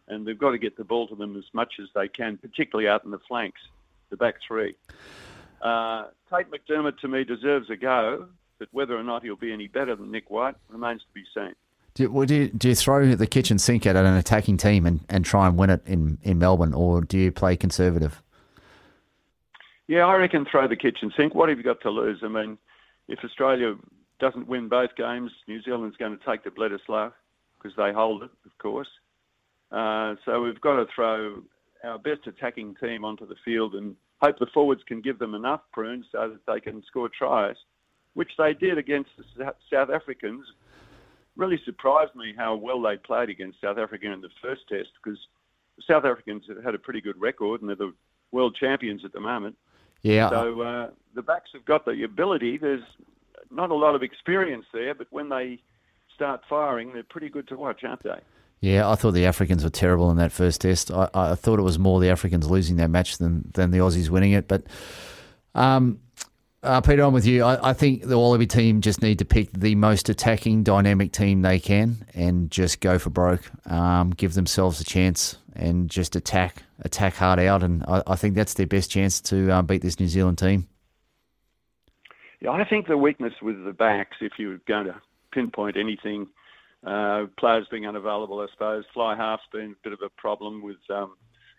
and 0.08 0.26
they've 0.26 0.38
got 0.38 0.52
to 0.52 0.58
get 0.58 0.78
the 0.78 0.84
ball 0.84 1.08
to 1.08 1.16
them 1.16 1.38
as 1.38 1.46
much 1.54 1.76
as 1.82 1.88
they 1.94 2.08
can, 2.08 2.38
particularly 2.38 2.90
out 2.90 3.06
in 3.06 3.12
the 3.12 3.20
flanks, 3.28 3.62
the 4.10 4.18
back 4.18 4.36
three. 4.46 4.76
Uh, 5.62 6.06
Tate 6.34 6.48
McDermott, 6.52 6.98
to 7.00 7.08
me, 7.08 7.24
deserves 7.24 7.70
a 7.70 7.76
go, 7.76 8.28
but 8.60 8.68
whether 8.72 8.98
or 8.98 9.04
not 9.04 9.24
he'll 9.24 9.36
be 9.36 9.54
any 9.54 9.68
better 9.68 9.96
than 9.96 10.12
Nick 10.12 10.30
White 10.30 10.56
remains 10.70 11.02
to 11.02 11.14
be 11.14 11.24
seen. 11.34 11.54
Do, 11.98 12.26
do, 12.28 12.36
you, 12.36 12.48
do 12.50 12.70
you 12.70 12.76
throw 12.76 13.16
the 13.16 13.26
kitchen 13.26 13.58
sink 13.58 13.88
at 13.88 13.96
an 13.96 14.06
attacking 14.06 14.58
team 14.58 14.86
and, 14.86 15.00
and 15.10 15.26
try 15.26 15.48
and 15.48 15.58
win 15.58 15.72
it 15.72 15.82
in, 15.88 16.20
in 16.22 16.38
Melbourne, 16.38 16.72
or 16.76 17.02
do 17.02 17.18
you 17.18 17.32
play 17.32 17.58
conservative? 17.58 18.22
Yeah, 19.88 20.06
I 20.06 20.16
reckon 20.18 20.46
throw 20.46 20.68
the 20.68 20.76
kitchen 20.76 21.12
sink. 21.18 21.34
What 21.34 21.50
have 21.50 21.58
you 21.58 21.64
got 21.64 21.82
to 21.82 21.90
lose? 21.90 22.20
I 22.22 22.28
mean, 22.28 22.60
if 23.08 23.18
Australia 23.24 23.74
doesn't 24.20 24.48
win 24.48 24.70
both 24.70 24.92
games, 24.96 25.32
New 25.48 25.60
Zealand's 25.64 25.98
going 25.98 26.16
to 26.16 26.24
take 26.24 26.44
the 26.44 26.52
Bledisloe 26.52 27.12
because 27.58 27.76
they 27.76 27.92
hold 27.92 28.22
it, 28.22 28.30
of 28.46 28.56
course. 28.60 28.90
Uh, 29.72 30.14
so 30.24 30.44
we've 30.44 30.62
got 30.62 30.76
to 30.76 30.86
throw 30.94 31.42
our 31.84 31.98
best 31.98 32.28
attacking 32.28 32.76
team 32.76 33.06
onto 33.06 33.28
the 33.28 33.36
field 33.44 33.74
and 33.74 33.96
hope 34.22 34.38
the 34.38 34.46
forwards 34.54 34.82
can 34.88 35.02
give 35.02 35.18
them 35.18 35.34
enough 35.34 35.62
prunes 35.74 36.06
so 36.12 36.30
that 36.30 36.54
they 36.54 36.60
can 36.60 36.84
score 36.86 37.10
tries, 37.10 37.56
which 38.14 38.34
they 38.38 38.54
did 38.54 38.78
against 38.78 39.10
the 39.18 39.52
South 39.74 39.90
Africans 39.90 40.46
really 41.38 41.60
surprised 41.64 42.16
me 42.16 42.34
how 42.36 42.56
well 42.56 42.82
they 42.82 42.98
played 42.98 43.30
against 43.30 43.62
South 43.62 43.78
Africa 43.78 44.12
in 44.12 44.22
the 44.22 44.30
first 44.42 44.62
test 44.68 44.90
because 45.02 45.20
South 45.88 46.04
Africans 46.04 46.44
have 46.50 46.64
had 46.64 46.76
a 46.76 46.80
pretty 46.80 47.00
good 47.00 47.20
record 47.20 47.62
and 47.62 47.70
they're 47.70 47.76
the 47.76 47.94
world 48.32 48.58
champions 48.60 49.06
at 49.06 49.14
the 49.14 49.20
moment. 49.20 49.56
Yeah. 50.02 50.30
So 50.30 50.62
uh, 50.62 50.90
the 51.16 51.22
backs 51.22 51.52
have 51.54 51.66
got 51.66 51.86
the 51.86 52.04
ability. 52.04 52.58
There's 52.58 52.84
not 53.52 53.70
a 53.70 53.76
lot 53.76 53.96
of 53.96 54.04
experience 54.04 54.66
there, 54.74 54.94
but 54.94 55.08
when 55.12 55.30
they 55.30 55.62
start 56.14 56.42
firing, 56.50 56.94
they're 56.94 57.04
pretty 57.04 57.30
good 57.30 57.48
to 57.50 57.56
watch, 57.56 57.84
aren't 57.84 58.04
they? 58.04 58.20
Yeah, 58.60 58.90
I 58.90 58.96
thought 58.96 59.12
the 59.12 59.26
Africans 59.26 59.64
were 59.64 59.70
terrible 59.70 60.10
in 60.10 60.18
that 60.18 60.32
first 60.32 60.62
test. 60.62 60.90
I, 60.90 61.10
I 61.14 61.36
thought 61.36 61.60
it 61.60 61.64
was 61.64 61.78
more 61.78 62.00
the 62.00 62.10
Africans 62.10 62.50
losing 62.50 62.76
their 62.76 62.88
match 62.88 63.20
than, 63.20 63.52
than 63.54 63.70
the 63.70 63.78
Aussies 63.78 64.10
winning 64.10 64.32
it. 64.32 64.48
But 64.48 64.64
um, 65.54 66.00
uh, 66.64 66.82
Peter, 66.82 67.04
I'm 67.04 67.14
with 67.14 67.26
you. 67.26 67.44
I, 67.44 67.70
I, 67.70 67.74
think 67.74 68.04
the 68.04 68.18
Wallaby 68.18 68.48
team 68.48 68.82
just 68.82 69.02
need 69.02 69.20
to 69.20 69.26
pick 69.26 69.52
the 69.52 69.76
most 69.76 70.10
attacking, 70.10 70.64
dynamic 70.64 71.12
team 71.12 71.44
they 71.44 71.60
can 71.60 71.98
and 72.16 72.50
just 72.50 72.82
go 72.82 72.98
for 72.98 73.12
broke. 73.12 73.52
Um, 73.70 74.10
give 74.10 74.34
themselves 74.34 74.82
a 74.82 74.84
chance 74.84 75.38
and 75.56 75.90
just 75.90 76.16
attack, 76.16 76.64
attack 76.82 77.16
hard 77.16 77.40
out. 77.40 77.62
And 77.62 77.84
I, 77.88 78.02
I 78.08 78.16
think 78.16 78.34
that's 78.34 78.56
their 78.56 78.66
best 78.66 78.90
chance 78.90 79.22
to 79.22 79.52
um, 79.52 79.68
beat 79.68 79.84
this 79.84 80.00
New 80.00 80.08
Zealand 80.08 80.40
team. 80.40 80.68
Yeah, 82.42 82.52
I 82.52 82.66
think 82.66 82.88
the 82.88 82.98
weakness 82.98 83.34
with 83.42 83.64
the 83.64 83.74
backs, 83.74 84.18
if 84.22 84.34
you're 84.38 84.60
going 84.68 84.86
to 84.86 84.96
pinpoint 85.32 85.78
anything, 85.78 86.28
uh, 86.86 87.26
players 87.40 87.68
being 87.70 87.88
unavailable, 87.88 88.40
I 88.40 88.48
suppose. 88.52 88.84
Fly 88.94 89.16
half's 89.16 89.44
been 89.52 89.72
a 89.72 89.84
bit 89.84 89.94
of 89.94 90.00
a 90.04 90.10
problem 90.10 90.64
with 90.64 90.78
um, 90.90 91.16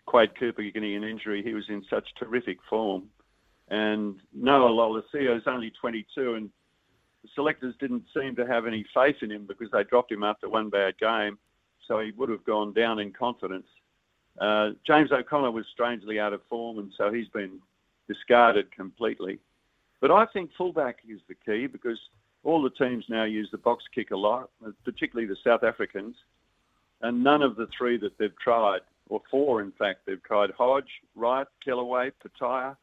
Quade 0.07 0.37
Cooper 0.37 0.61
getting 0.61 0.95
an 0.95 1.03
injury. 1.03 1.41
He 1.41 1.53
was 1.53 1.65
in 1.69 1.85
such 1.89 2.07
terrific 2.17 2.57
form 2.69 3.09
And 3.69 4.15
Noah 4.33 4.69
Lolesio 4.69 5.37
is 5.37 5.43
only 5.45 5.71
22, 5.79 6.35
and 6.35 6.49
the 7.23 7.29
selectors 7.35 7.75
didn't 7.79 8.03
seem 8.13 8.35
to 8.35 8.47
have 8.47 8.65
any 8.65 8.85
faith 8.93 9.17
in 9.21 9.31
him 9.31 9.45
because 9.47 9.69
they 9.71 9.83
dropped 9.83 10.11
him 10.11 10.23
after 10.23 10.49
one 10.49 10.69
bad 10.69 10.97
game, 10.97 11.37
so 11.87 11.99
he 11.99 12.11
would 12.11 12.29
have 12.29 12.43
gone 12.45 12.73
down 12.73 12.99
in 12.99 13.11
confidence. 13.11 13.67
Uh, 14.39 14.71
James 14.87 15.11
O'Connor 15.11 15.51
was 15.51 15.65
strangely 15.71 16.19
out 16.19 16.33
of 16.33 16.41
form, 16.49 16.79
and 16.79 16.91
so 16.97 17.11
he's 17.11 17.27
been 17.29 17.59
discarded 18.07 18.71
completely. 18.71 19.39
But 20.01 20.11
I 20.11 20.25
think 20.27 20.51
fullback 20.57 20.99
is 21.07 21.19
the 21.27 21.35
key 21.45 21.67
because 21.67 21.99
all 22.43 22.61
the 22.61 22.69
teams 22.69 23.05
now 23.09 23.25
use 23.25 23.49
the 23.51 23.57
box 23.57 23.83
kick 23.93 24.11
a 24.11 24.17
lot, 24.17 24.49
particularly 24.85 25.27
the 25.27 25.35
South 25.43 25.63
Africans, 25.63 26.15
and 27.01 27.23
none 27.23 27.41
of 27.41 27.55
the 27.55 27.67
three 27.77 27.97
that 27.97 28.17
they've 28.17 28.37
tried, 28.39 28.81
or 29.09 29.21
four 29.29 29.61
in 29.61 29.71
fact, 29.73 30.01
they've 30.05 30.23
tried 30.23 30.51
Hodge, 30.51 30.89
Wright, 31.15 31.47
Kellaway, 31.65 32.11
Petaia. 32.23 32.75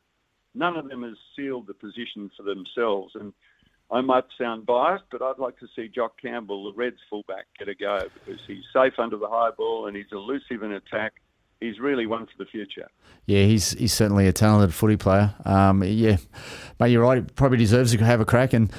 None 0.57 0.77
of 0.77 0.89
them 0.89 1.03
has 1.03 1.17
sealed 1.37 1.67
the 1.67 1.75
position 1.75 2.31
for 2.37 2.43
themselves. 2.43 3.13
And 3.15 3.33
I 3.91 4.01
might 4.01 4.25
sound 4.39 4.67
biased, 4.67 5.05
but 5.13 5.23
I'd 5.23 5.39
like 5.39 5.59
to 5.59 5.67
see 5.77 5.89
Jock 5.89 6.21
Campbell, 6.21 6.73
the 6.73 6.77
Reds 6.77 6.97
fullback, 7.09 7.47
get 7.59 7.69
a 7.69 7.75
go 7.75 8.01
because 8.15 8.41
he's 8.47 8.65
safe 8.73 8.95
under 8.99 9.17
the 9.17 9.29
high 9.29 9.51
ball 9.57 9.87
and 9.87 9.97
he's 9.97 10.07
elusive 10.11 10.63
in 10.63 10.73
attack. 10.73 11.15
He's 11.61 11.79
really 11.79 12.07
one 12.07 12.27
for 12.27 12.33
the 12.39 12.47
future. 12.47 12.89
Yeah, 13.27 13.45
he's 13.45 13.71
he's 13.73 13.93
certainly 13.93 14.27
a 14.27 14.33
talented 14.33 14.75
footy 14.75 14.97
player. 14.97 15.35
Um, 15.45 15.83
yeah, 15.85 16.17
mate, 16.79 16.91
you're 16.91 17.03
right. 17.03 17.19
He 17.19 17.23
probably 17.35 17.59
deserves 17.59 17.93
to 17.97 18.05
have 18.05 18.21
a 18.21 18.27
crack. 18.27 18.53
And 18.53 18.71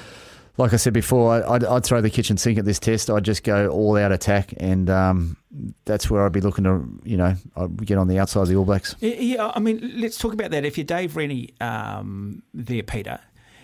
like 0.58 0.72
I 0.72 0.76
said 0.76 0.92
before, 0.92 1.44
I'd, 1.48 1.64
I'd 1.64 1.84
throw 1.84 2.00
the 2.00 2.10
kitchen 2.10 2.36
sink 2.36 2.58
at 2.58 2.64
this 2.64 2.78
test. 2.78 3.10
I'd 3.10 3.24
just 3.24 3.42
go 3.42 3.68
all 3.68 3.96
out 3.96 4.12
attack, 4.12 4.54
and 4.58 4.90
um, 4.90 5.36
that's 5.84 6.10
where 6.10 6.24
I'd 6.24 6.32
be 6.32 6.40
looking 6.40 6.64
to, 6.64 6.84
you 7.04 7.16
know, 7.16 7.34
I'd 7.56 7.86
get 7.86 7.98
on 7.98 8.08
the 8.08 8.18
outside 8.18 8.42
of 8.42 8.48
the 8.48 8.56
All 8.56 8.64
Blacks. 8.64 8.94
Yeah, 9.00 9.52
I 9.54 9.60
mean, 9.60 9.92
let's 9.96 10.18
talk 10.18 10.32
about 10.32 10.50
that. 10.50 10.64
If 10.64 10.78
you're 10.78 10.84
Dave 10.84 11.16
Rennie 11.16 11.54
um, 11.60 12.42
there, 12.52 12.82
Peter, 12.82 13.20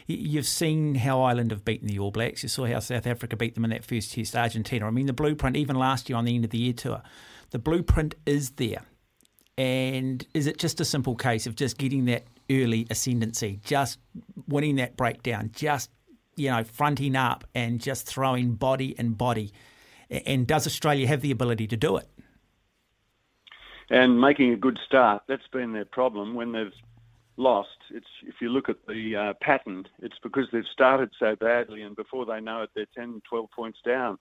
You've 0.06 0.46
seen 0.46 0.96
how 0.96 1.22
Ireland 1.22 1.50
have 1.50 1.64
beaten 1.64 1.88
the 1.88 1.98
All 1.98 2.10
Blacks. 2.10 2.42
You 2.42 2.48
saw 2.50 2.66
how 2.66 2.80
South 2.80 3.06
Africa 3.06 3.36
beat 3.36 3.54
them 3.54 3.64
in 3.64 3.70
that 3.70 3.84
first 3.84 4.12
test, 4.12 4.36
Argentina. 4.36 4.86
I 4.86 4.90
mean, 4.90 5.06
the 5.06 5.14
blueprint, 5.14 5.56
even 5.56 5.76
last 5.76 6.10
year 6.10 6.18
on 6.18 6.26
the 6.26 6.34
end 6.34 6.44
of 6.44 6.50
the 6.50 6.58
year 6.58 6.74
tour, 6.74 7.02
the 7.50 7.58
blueprint 7.58 8.14
is 8.26 8.50
there. 8.52 8.82
And 9.56 10.26
is 10.34 10.46
it 10.46 10.58
just 10.58 10.80
a 10.80 10.84
simple 10.84 11.14
case 11.14 11.46
of 11.46 11.56
just 11.56 11.78
getting 11.78 12.04
that 12.06 12.24
early 12.50 12.86
ascendancy, 12.90 13.60
just 13.64 13.98
winning 14.46 14.76
that 14.76 14.96
breakdown, 14.96 15.50
just, 15.54 15.90
you 16.36 16.50
know, 16.50 16.64
fronting 16.64 17.16
up 17.16 17.44
and 17.54 17.80
just 17.80 18.06
throwing 18.06 18.56
body 18.56 18.94
and 18.98 19.16
body? 19.16 19.52
And 20.10 20.46
does 20.46 20.66
Australia 20.66 21.06
have 21.06 21.20
the 21.20 21.30
ability 21.30 21.66
to 21.68 21.76
do 21.76 21.96
it? 21.96 22.08
And 23.90 24.20
making 24.20 24.52
a 24.52 24.56
good 24.56 24.78
start. 24.86 25.22
That's 25.28 25.46
been 25.52 25.72
their 25.72 25.84
problem 25.84 26.34
when 26.34 26.52
they've 26.52 26.72
lost. 27.36 27.68
It's 27.90 28.06
if 28.26 28.36
you 28.40 28.48
look 28.48 28.68
at 28.68 28.76
the 28.86 29.16
uh, 29.16 29.32
pattern, 29.40 29.86
it's 30.00 30.18
because 30.22 30.46
they've 30.52 30.64
started 30.72 31.10
so 31.18 31.36
badly, 31.36 31.82
and 31.82 31.96
before 31.96 32.24
they 32.26 32.40
know 32.40 32.62
it, 32.62 32.70
they're 32.74 32.86
10, 32.94 33.22
12 33.28 33.50
points 33.50 33.78
down. 33.84 34.18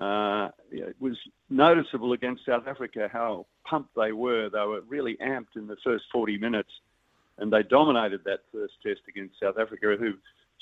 Uh, 0.00 0.48
it 0.70 0.96
was 1.00 1.18
noticeable 1.50 2.12
against 2.12 2.46
South 2.46 2.66
Africa 2.66 3.10
how 3.12 3.46
pumped 3.64 3.94
they 3.94 4.12
were. 4.12 4.48
They 4.48 4.60
were 4.60 4.80
really 4.88 5.16
amped 5.16 5.56
in 5.56 5.66
the 5.66 5.76
first 5.84 6.04
40 6.12 6.38
minutes, 6.38 6.70
and 7.38 7.52
they 7.52 7.62
dominated 7.62 8.22
that 8.24 8.40
first 8.52 8.74
test 8.82 9.00
against 9.08 9.38
South 9.40 9.58
Africa, 9.58 9.96
who 9.98 10.14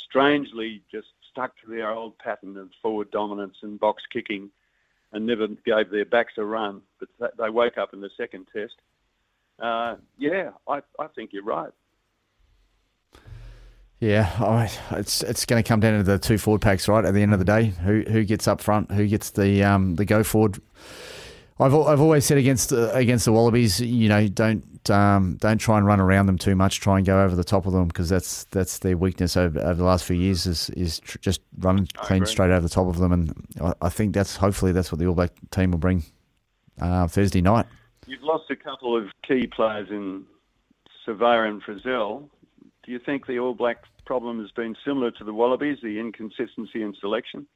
strangely 0.09 0.83
just 0.91 1.09
stuck 1.31 1.53
to 1.63 1.71
their 1.71 1.91
old 1.91 2.19
pattern 2.19 2.57
of 2.57 2.71
forward 2.83 3.11
dominance 3.11 3.57
and 3.63 3.79
box 3.79 4.03
kicking 4.13 4.51
and 5.13 5.27
never 5.27 5.49
gave 5.49 5.91
their 5.91 6.05
backs 6.05 6.35
a 6.37 6.45
run. 6.45 6.83
But 6.99 7.37
they 7.37 7.51
wake 7.51 7.79
up 7.79 7.93
in 7.93 8.01
the 8.01 8.11
second 8.17 8.47
test. 8.53 8.75
Uh, 9.59 9.97
yeah, 10.19 10.51
I, 10.69 10.81
I 10.99 11.07
think 11.09 11.33
you're 11.33 11.45
right. 11.45 11.73
Yeah, 14.01 14.67
it's 14.93 15.23
it's 15.23 15.45
going 15.45 15.63
to 15.63 15.69
come 15.69 15.81
down 15.81 15.99
to 15.99 16.03
the 16.03 16.19
two 16.19 16.39
forward 16.39 16.63
packs, 16.63 16.89
right? 16.89 17.05
At 17.05 17.13
the 17.13 17.23
end 17.23 17.35
of 17.35 17.39
the 17.39 17.45
day, 17.45 17.67
who 17.67 18.01
who 18.09 18.25
gets 18.25 18.49
up 18.49 18.63
front, 18.63 18.91
who 18.91 19.07
gets 19.07 19.31
the 19.31 19.63
um, 19.63 19.97
the 19.97 20.07
go 20.07 20.23
forward. 20.23 20.59
I've 21.61 21.75
I've 21.75 22.01
always 22.01 22.25
said 22.25 22.39
against 22.39 22.73
uh, 22.73 22.91
against 22.93 23.25
the 23.25 23.33
Wallabies, 23.33 23.81
you 23.81 24.09
know, 24.09 24.27
don't 24.29 24.65
um, 24.91 25.37
don't 25.41 25.59
try 25.59 25.79
and 25.79 25.87
run 25.87 26.01
around 26.01 26.27
them 26.27 26.39
too 26.39 26.57
much. 26.57 26.81
Try 26.81 26.97
and 26.97 27.07
go 27.07 27.23
over 27.23 27.37
the 27.37 27.45
top 27.45 27.67
of 27.67 27.73
them 27.73 27.89
because 27.89 28.09
that's 28.09 28.45
that's 28.45 28.79
their 28.79 28.97
weakness 28.97 29.37
over, 29.37 29.61
over 29.61 29.75
the 29.75 29.85
last 29.85 30.05
few 30.05 30.17
years 30.17 30.47
is 30.47 30.71
is 30.71 31.01
tr- 31.01 31.19
just 31.19 31.41
running 31.59 31.87
clean 31.95 32.25
straight 32.27 32.51
over 32.51 32.61
the 32.61 32.69
top 32.69 32.87
of 32.87 32.99
them. 32.99 33.13
And 33.13 33.47
I, 33.61 33.75
I, 33.83 33.89
think 33.89 34.15
that's 34.15 34.37
hopefully 34.37 34.73
that's 34.73 34.91
what 34.91 34.99
the 34.99 35.07
All 35.07 35.15
Black 35.15 35.33
team 35.51 35.73
will 35.73 35.79
bring 35.79 36.05
uh, 36.81 37.07
Thursday 37.09 37.43
night. 37.43 37.67
You've 38.07 38.23
lost 38.23 38.51
a 38.51 38.57
couple 38.57 38.97
of 38.97 39.09
key 39.27 39.47
players 39.47 39.89
in 39.91 40.25
Savea 41.07 41.49
and 41.49 41.63
Frizell 41.63 42.29
do 42.91 42.93
you 42.93 42.99
think 42.99 43.27
the 43.27 43.39
All 43.39 43.55
Black 43.55 43.85
problem 44.05 44.41
has 44.41 44.51
been 44.51 44.75
similar 44.85 45.11
to 45.13 45.25
the 45.25 45.33
Wallabies, 45.33 45.79
the 45.83 46.01
inconsistency 46.01 46.83
in 46.83 46.95
selection? 47.01 47.47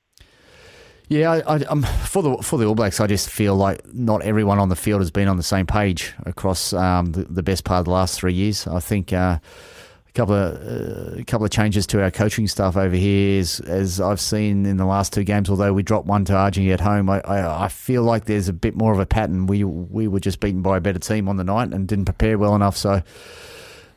Yeah, 1.08 1.42
I, 1.46 1.56
um, 1.64 1.82
for 1.82 2.22
the 2.22 2.36
for 2.38 2.58
the 2.58 2.64
All 2.64 2.74
Blacks, 2.74 2.98
I 2.98 3.06
just 3.06 3.28
feel 3.28 3.54
like 3.56 3.84
not 3.92 4.22
everyone 4.22 4.58
on 4.58 4.70
the 4.70 4.76
field 4.76 5.02
has 5.02 5.10
been 5.10 5.28
on 5.28 5.36
the 5.36 5.42
same 5.42 5.66
page 5.66 6.14
across 6.24 6.72
um, 6.72 7.12
the, 7.12 7.24
the, 7.24 7.42
best 7.42 7.64
part 7.64 7.80
of 7.80 7.84
the 7.84 7.90
last 7.90 8.18
three 8.18 8.32
years. 8.32 8.66
I 8.66 8.80
think 8.80 9.12
uh, 9.12 9.38
a 10.08 10.12
couple 10.14 10.34
of 10.34 10.54
uh, 10.54 11.20
a 11.20 11.24
couple 11.24 11.44
of 11.44 11.50
changes 11.50 11.86
to 11.88 12.02
our 12.02 12.10
coaching 12.10 12.48
staff 12.48 12.78
over 12.78 12.96
here, 12.96 13.38
is, 13.38 13.60
as 13.60 14.00
I've 14.00 14.20
seen 14.20 14.64
in 14.64 14.78
the 14.78 14.86
last 14.86 15.12
two 15.12 15.24
games. 15.24 15.50
Although 15.50 15.74
we 15.74 15.82
dropped 15.82 16.06
one 16.06 16.24
to 16.24 16.34
Argentina 16.34 16.72
at 16.72 16.80
home, 16.80 17.10
I, 17.10 17.20
I, 17.20 17.64
I 17.64 17.68
feel 17.68 18.02
like 18.02 18.24
there's 18.24 18.48
a 18.48 18.54
bit 18.54 18.74
more 18.74 18.92
of 18.94 18.98
a 18.98 19.06
pattern. 19.06 19.46
We 19.46 19.62
we 19.62 20.08
were 20.08 20.20
just 20.20 20.40
beaten 20.40 20.62
by 20.62 20.78
a 20.78 20.80
better 20.80 20.98
team 20.98 21.28
on 21.28 21.36
the 21.36 21.44
night 21.44 21.74
and 21.74 21.86
didn't 21.86 22.06
prepare 22.06 22.38
well 22.38 22.54
enough. 22.54 22.76
So. 22.76 23.02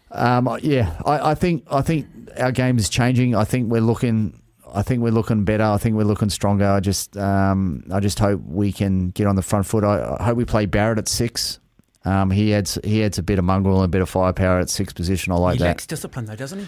Um, 0.10 0.58
yeah, 0.62 1.02
I, 1.06 1.32
I, 1.32 1.36
think 1.36 1.66
I 1.70 1.82
think 1.82 2.08
our 2.38 2.54
game 2.54 2.78
is 2.78 2.88
changing. 2.88 3.36
I 3.36 3.44
think 3.44 3.70
we're 3.70 3.82
looking. 3.82 4.42
I 4.74 4.82
think 4.82 5.02
we're 5.02 5.12
looking 5.12 5.44
better. 5.44 5.64
I 5.64 5.78
think 5.78 5.96
we're 5.96 6.04
looking 6.04 6.30
stronger. 6.30 6.68
I 6.68 6.80
just 6.80 7.18
um, 7.18 7.84
I 7.92 8.00
just 8.00 8.20
hope 8.20 8.42
we 8.46 8.72
can 8.72 9.10
get 9.10 9.28
on 9.28 9.36
the 9.36 9.42
front 9.42 9.66
foot. 9.66 9.84
I, 9.84 10.18
I 10.20 10.24
hope 10.24 10.38
we 10.38 10.46
play 10.46 10.66
Barrett 10.66 10.98
at 10.98 11.08
six. 11.08 11.60
Um, 12.06 12.32
he 12.32 12.54
adds 12.54 12.80
he 12.84 13.04
adds 13.04 13.18
a 13.18 13.24
bit 13.24 13.40
of 13.40 13.46
mongrel 13.46 13.78
and 13.82 13.86
a 13.86 13.90
bit 13.90 14.02
of 14.02 14.10
firepower 14.10 14.60
at 14.60 14.70
six 14.70 14.94
position. 14.94 15.34
I 15.34 15.36
like 15.36 15.54
he 15.54 15.60
that. 15.60 15.66
He 15.66 15.70
lacks 15.70 15.88
discipline 15.88 16.26
though, 16.26 16.36
doesn't 16.36 16.60
he? 16.60 16.68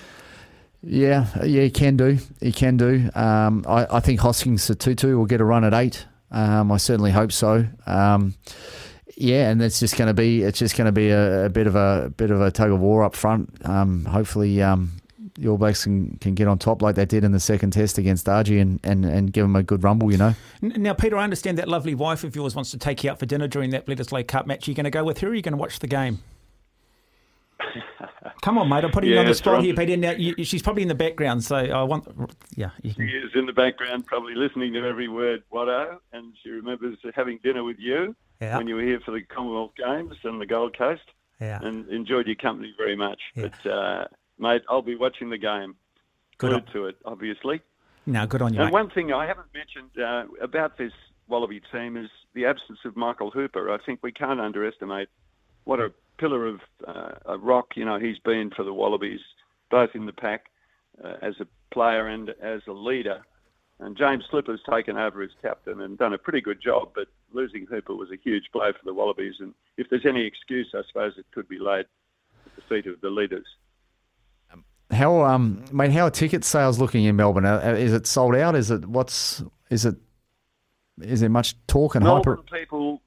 Yeah, 0.81 1.27
yeah, 1.43 1.63
he 1.63 1.69
can 1.69 1.97
do. 1.97 2.17
He 2.39 2.51
can 2.51 2.77
do. 2.77 3.09
Um, 3.13 3.65
I, 3.67 3.97
I 3.97 3.99
think 3.99 4.21
Hoskins 4.21 4.67
Sotutu 4.67 5.17
will 5.17 5.25
get 5.25 5.41
a 5.41 5.45
run 5.45 5.63
at 5.65 5.73
eight. 5.73 6.05
Um, 6.31 6.71
I 6.71 6.77
certainly 6.77 7.11
hope 7.11 7.31
so. 7.31 7.65
Um, 7.85 8.35
yeah, 9.17 9.49
and 9.49 9.61
it's 9.61 9.79
just 9.79 9.97
going 9.97 10.07
to 10.07 10.13
be 10.13 10.43
it's 10.43 10.59
just 10.59 10.77
going 10.77 10.85
to 10.85 10.93
be 10.93 11.09
a, 11.09 11.45
a, 11.45 11.49
bit 11.49 11.67
of 11.67 11.75
a 11.75 12.13
bit 12.15 12.31
of 12.31 12.39
a 12.39 12.51
tug 12.51 12.71
of 12.71 12.79
war 12.79 13.03
up 13.03 13.15
front. 13.15 13.65
Um, 13.67 14.05
hopefully, 14.05 14.61
um, 14.61 14.93
the 15.39 15.47
All 15.47 15.57
Blacks 15.57 15.83
can, 15.83 16.17
can 16.19 16.35
get 16.35 16.47
on 16.47 16.59
top 16.59 16.81
like 16.81 16.95
they 16.95 17.05
did 17.05 17.23
in 17.23 17.31
the 17.31 17.39
second 17.39 17.71
test 17.71 17.97
against 17.97 18.27
Argy 18.27 18.59
and, 18.59 18.79
and, 18.83 19.05
and 19.05 19.31
give 19.31 19.43
them 19.43 19.55
a 19.55 19.63
good 19.63 19.83
rumble, 19.83 20.11
you 20.11 20.17
know. 20.17 20.35
Now, 20.61 20.93
Peter, 20.93 21.17
I 21.17 21.23
understand 21.23 21.57
that 21.57 21.67
lovely 21.67 21.95
wife 21.95 22.23
of 22.23 22.35
yours 22.35 22.55
wants 22.55 22.71
to 22.71 22.77
take 22.77 23.03
you 23.03 23.11
out 23.11 23.19
for 23.19 23.25
dinner 23.25 23.47
during 23.47 23.69
that 23.71 23.85
Bledisloe 23.85 24.27
Cup 24.27 24.47
match. 24.47 24.67
Are 24.67 24.71
you 24.71 24.75
going 24.75 24.83
to 24.83 24.89
go 24.89 25.03
with 25.03 25.19
her 25.19 25.27
or 25.27 25.31
are 25.31 25.35
you 25.35 25.41
going 25.41 25.53
to 25.53 25.57
watch 25.57 25.79
the 25.79 25.87
game? 25.87 26.19
Come 28.41 28.57
on, 28.57 28.69
mate. 28.69 28.83
I'm 28.83 28.91
putting 28.91 29.09
yeah, 29.09 29.15
you 29.15 29.21
on 29.21 29.25
the 29.25 29.35
spot 29.35 29.63
here, 29.63 29.73
Peter. 29.73 29.97
Now, 29.97 30.11
you, 30.11 30.43
she's 30.43 30.61
probably 30.61 30.81
in 30.81 30.87
the 30.87 30.95
background, 30.95 31.43
so 31.43 31.55
I 31.57 31.83
want. 31.83 32.07
Yeah, 32.55 32.69
she 32.83 32.89
is 32.89 33.31
in 33.35 33.45
the 33.45 33.53
background, 33.53 34.05
probably 34.05 34.33
listening 34.35 34.73
to 34.73 34.87
every 34.87 35.07
word, 35.07 35.43
Watto, 35.51 35.97
and 36.13 36.33
she 36.41 36.49
remembers 36.49 36.97
having 37.15 37.39
dinner 37.43 37.63
with 37.63 37.77
you 37.79 38.15
yeah. 38.39 38.57
when 38.57 38.67
you 38.67 38.75
were 38.75 38.81
here 38.81 38.99
for 39.05 39.11
the 39.11 39.21
Commonwealth 39.21 39.71
Games 39.75 40.15
and 40.23 40.39
the 40.39 40.45
Gold 40.45 40.77
Coast. 40.77 41.01
Yeah. 41.41 41.59
And 41.61 41.87
enjoyed 41.89 42.27
your 42.27 42.35
company 42.35 42.73
very 42.77 42.97
much. 42.97 43.19
Yeah. 43.33 43.47
But, 43.63 43.71
uh, 43.71 44.05
mate, 44.39 44.63
I'll 44.69 44.81
be 44.81 44.95
watching 44.95 45.29
the 45.29 45.37
game. 45.37 45.75
Good 46.37 46.53
on. 46.53 46.65
to 46.73 46.85
it, 46.85 46.97
obviously. 47.05 47.61
No, 48.05 48.25
good 48.25 48.41
on 48.41 48.53
you. 48.53 48.61
And 48.61 48.67
mate. 48.67 48.73
one 48.73 48.89
thing 48.89 49.11
I 49.13 49.27
haven't 49.27 49.47
mentioned 49.53 49.91
uh, 50.03 50.23
about 50.41 50.77
this 50.77 50.93
Wallaby 51.27 51.61
team 51.71 51.97
is 51.97 52.09
the 52.33 52.45
absence 52.45 52.79
of 52.85 52.95
Michael 52.95 53.29
Hooper. 53.29 53.71
I 53.71 53.77
think 53.85 53.99
we 54.01 54.11
can't 54.11 54.39
underestimate 54.39 55.09
what 55.65 55.79
a 55.79 55.91
pillar 56.17 56.47
of 56.47 56.59
uh, 56.87 57.11
a 57.25 57.37
rock, 57.37 57.67
you 57.75 57.85
know, 57.85 57.99
he's 57.99 58.19
been 58.19 58.51
for 58.55 58.63
the 58.63 58.73
Wallabies, 58.73 59.21
both 59.69 59.91
in 59.93 60.05
the 60.05 60.13
pack 60.13 60.45
uh, 61.03 61.15
as 61.21 61.35
a 61.39 61.47
player 61.73 62.07
and 62.07 62.29
as 62.41 62.61
a 62.67 62.73
leader. 62.73 63.21
And 63.79 63.97
James 63.97 64.25
Slipper's 64.29 64.59
taken 64.69 64.97
over 64.97 65.21
as 65.21 65.29
captain 65.41 65.81
and 65.81 65.97
done 65.97 66.13
a 66.13 66.17
pretty 66.17 66.41
good 66.41 66.61
job, 66.61 66.89
but 66.93 67.07
losing 67.31 67.65
Hooper 67.65 67.95
was 67.95 68.09
a 68.11 68.17
huge 68.21 68.43
blow 68.51 68.71
for 68.73 68.83
the 68.83 68.93
Wallabies. 68.93 69.35
And 69.39 69.53
if 69.77 69.87
there's 69.89 70.05
any 70.05 70.25
excuse, 70.25 70.67
I 70.73 70.81
suppose 70.87 71.13
it 71.17 71.25
could 71.31 71.47
be 71.47 71.59
laid 71.59 71.85
at 72.45 72.55
the 72.55 72.61
feet 72.67 72.87
of 72.87 72.99
the 73.01 73.09
leaders. 73.09 73.45
How 74.91 75.23
um, 75.23 75.63
mate? 75.71 75.91
How 75.91 76.05
are 76.07 76.11
ticket 76.11 76.43
sales 76.43 76.79
looking 76.79 77.05
in 77.05 77.15
Melbourne? 77.15 77.45
Is 77.45 77.93
it 77.93 78.07
sold 78.07 78.35
out? 78.35 78.55
Is 78.55 78.71
it 78.71 78.87
what's? 78.87 79.43
Is 79.69 79.85
it? 79.85 79.95
Is 81.01 81.19
there 81.19 81.29
much 81.29 81.55
talk 81.67 81.95
and 81.95 82.03
hype? 82.03 82.25
Melbourne 82.25 82.43
hyper? 82.49 82.59
people, 82.59 83.01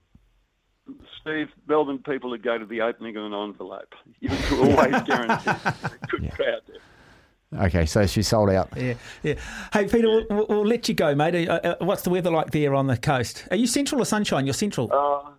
Steve. 1.21 1.49
Melbourne 1.67 1.99
people 1.99 2.31
would 2.31 2.43
go 2.43 2.57
to 2.57 2.65
the 2.65 2.81
opening 2.81 3.17
of 3.17 3.25
an 3.25 3.35
envelope. 3.35 3.95
You 4.21 4.31
always 4.53 5.03
guarantee 5.03 5.51
a 5.51 5.75
good 6.11 6.23
yeah. 6.23 6.31
crowd 6.31 6.61
there. 6.69 7.65
Okay, 7.65 7.85
so 7.85 8.07
she's 8.07 8.29
sold 8.29 8.49
out. 8.51 8.71
Yeah, 8.77 8.95
yeah. 9.23 9.35
Hey, 9.73 9.87
Peter, 9.87 10.25
we'll, 10.31 10.47
we'll 10.49 10.67
let 10.67 10.89
you 10.89 10.95
go, 10.95 11.15
mate. 11.15 11.49
Uh, 11.49 11.61
uh, 11.63 11.75
what's 11.81 12.03
the 12.03 12.11
weather 12.11 12.31
like 12.31 12.51
there 12.51 12.75
on 12.75 12.87
the 12.87 12.97
coast? 12.97 13.47
Are 13.51 13.57
you 13.57 13.67
central 13.67 14.01
or 14.01 14.05
sunshine? 14.05 14.47
You're 14.47 14.55
central. 14.55 14.91
Uh, 14.91 15.33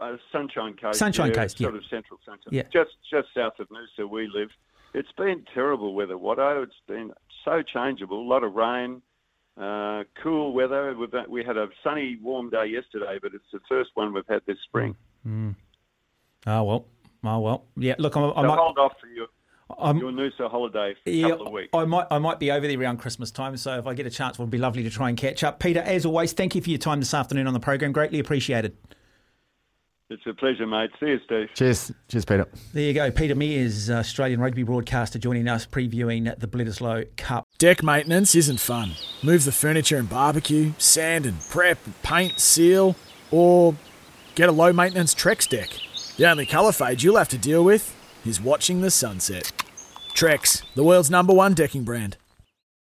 uh, 0.00 0.16
sunshine 0.32 0.74
Coast. 0.74 0.98
Sunshine 0.98 1.28
yeah, 1.28 1.34
Coast, 1.34 1.58
sort 1.58 1.74
yeah. 1.74 1.78
of 1.78 1.84
central 1.88 2.18
sunshine. 2.24 2.52
Yeah. 2.52 2.62
Just 2.72 2.96
just 3.10 3.28
south 3.34 3.54
of 3.58 3.68
Noosa, 3.68 4.08
we 4.08 4.28
live. 4.32 4.48
It's 4.96 5.12
been 5.12 5.44
terrible 5.52 5.94
weather, 5.94 6.14
Watto. 6.14 6.62
It's 6.62 6.72
been 6.88 7.12
so 7.44 7.62
changeable. 7.62 8.18
A 8.18 8.28
lot 8.28 8.42
of 8.42 8.54
rain, 8.54 9.02
uh, 9.60 10.04
cool 10.22 10.54
weather. 10.54 10.96
We've, 10.98 11.10
we 11.28 11.44
had 11.44 11.58
a 11.58 11.68
sunny, 11.84 12.18
warm 12.22 12.48
day 12.48 12.66
yesterday, 12.66 13.18
but 13.20 13.34
it's 13.34 13.44
the 13.52 13.60
first 13.68 13.90
one 13.92 14.14
we've 14.14 14.24
had 14.26 14.40
this 14.46 14.56
spring. 14.66 14.96
Mm. 15.26 15.54
Oh 16.46 16.62
well, 16.62 16.86
oh 17.24 17.38
well. 17.40 17.64
Yeah, 17.76 17.94
look, 17.98 18.16
I'm, 18.16 18.24
I 18.24 18.42
so 18.42 18.42
might 18.42 18.58
hold 18.58 18.78
off 18.78 18.92
for 18.98 19.08
your 19.08 19.26
I'm, 19.78 19.98
your 19.98 20.12
Noosa 20.12 20.50
holiday 20.50 20.94
for 21.04 21.10
a 21.10 21.12
yeah, 21.12 21.28
couple 21.28 21.48
of 21.48 21.52
weeks. 21.52 21.68
I 21.74 21.84
might 21.84 22.06
I 22.10 22.18
might 22.18 22.38
be 22.38 22.50
over 22.50 22.66
there 22.66 22.80
around 22.80 22.96
Christmas 22.96 23.30
time, 23.30 23.54
so 23.58 23.78
if 23.78 23.86
I 23.86 23.92
get 23.92 24.06
a 24.06 24.10
chance, 24.10 24.38
it 24.38 24.42
would 24.42 24.50
be 24.50 24.58
lovely 24.58 24.82
to 24.82 24.90
try 24.90 25.10
and 25.10 25.18
catch 25.18 25.44
up. 25.44 25.58
Peter, 25.58 25.80
as 25.80 26.06
always, 26.06 26.32
thank 26.32 26.54
you 26.54 26.62
for 26.62 26.70
your 26.70 26.78
time 26.78 27.00
this 27.00 27.12
afternoon 27.12 27.46
on 27.46 27.52
the 27.52 27.60
program. 27.60 27.92
Greatly 27.92 28.18
appreciated. 28.18 28.76
It's 30.08 30.22
a 30.24 30.34
pleasure, 30.34 30.68
mate. 30.68 30.90
See 31.00 31.06
you, 31.06 31.20
Steve. 31.24 31.48
Cheers. 31.54 31.90
Cheers, 32.08 32.24
Peter. 32.24 32.46
There 32.72 32.82
you 32.84 32.94
go. 32.94 33.10
Peter 33.10 33.34
Mears, 33.34 33.90
uh, 33.90 33.94
Australian 33.94 34.40
rugby 34.40 34.62
broadcaster, 34.62 35.18
joining 35.18 35.48
us 35.48 35.66
previewing 35.66 36.38
the 36.38 36.46
Bledisloe 36.46 37.08
Cup. 37.16 37.44
Deck 37.58 37.82
maintenance 37.82 38.36
isn't 38.36 38.60
fun. 38.60 38.92
Move 39.24 39.44
the 39.44 39.50
furniture 39.50 39.96
and 39.96 40.08
barbecue, 40.08 40.72
sand 40.78 41.26
and 41.26 41.40
prep, 41.50 41.78
paint, 42.04 42.38
seal, 42.38 42.94
or 43.32 43.74
get 44.36 44.48
a 44.48 44.52
low 44.52 44.72
maintenance 44.72 45.12
Trex 45.12 45.48
deck. 45.48 45.70
The 46.16 46.30
only 46.30 46.46
colour 46.46 46.70
fade 46.70 47.02
you'll 47.02 47.16
have 47.16 47.28
to 47.30 47.38
deal 47.38 47.64
with 47.64 47.92
is 48.24 48.40
watching 48.40 48.82
the 48.82 48.92
sunset. 48.92 49.50
Trex, 50.14 50.62
the 50.74 50.84
world's 50.84 51.10
number 51.10 51.34
one 51.34 51.52
decking 51.52 51.82
brand. 51.82 52.16